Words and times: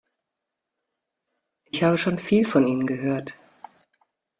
Ich 1.65 1.83
habe 1.83 1.99
schon 1.99 2.17
viel 2.17 2.43
von 2.43 2.65
Ihnen 2.65 2.87
gehört. 2.87 3.35